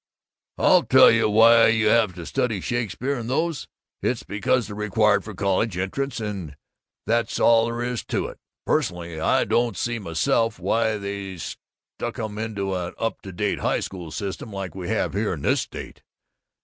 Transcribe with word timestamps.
"I'll 0.57 0.81
tell 0.81 1.11
you 1.11 1.29
why 1.29 1.67
you 1.67 1.85
have 1.89 2.15
to 2.15 2.25
study 2.25 2.59
Shakespeare 2.59 3.13
and 3.19 3.29
those. 3.29 3.67
It's 4.01 4.23
because 4.23 4.65
they're 4.65 4.75
required 4.75 5.23
for 5.23 5.35
college 5.35 5.77
entrance, 5.77 6.19
and 6.19 6.55
that's 7.05 7.39
all 7.39 7.67
there 7.67 7.83
is 7.83 8.03
to 8.05 8.25
it! 8.25 8.39
Personally, 8.65 9.19
I 9.21 9.43
don't 9.45 9.77
see 9.77 9.99
myself 9.99 10.57
why 10.57 10.97
they 10.97 11.37
stuck 11.37 12.17
'em 12.17 12.39
into 12.39 12.73
an 12.73 12.95
up 12.97 13.21
to 13.21 13.31
date 13.31 13.59
high 13.59 13.79
school 13.81 14.09
system 14.09 14.51
like 14.51 14.73
we 14.73 14.87
have 14.87 15.13
in 15.15 15.43
this 15.43 15.61
state. 15.61 16.01